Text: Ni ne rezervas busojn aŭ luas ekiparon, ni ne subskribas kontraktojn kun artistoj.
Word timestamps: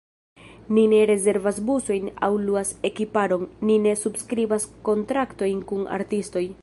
Ni 0.77 0.83
ne 0.93 1.01
rezervas 1.09 1.59
busojn 1.67 2.09
aŭ 2.27 2.29
luas 2.45 2.71
ekiparon, 2.91 3.45
ni 3.71 3.77
ne 3.85 3.93
subskribas 4.05 4.67
kontraktojn 4.91 5.61
kun 5.73 5.89
artistoj. 6.01 6.45